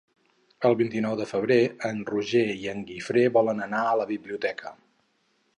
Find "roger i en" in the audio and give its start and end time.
2.09-2.83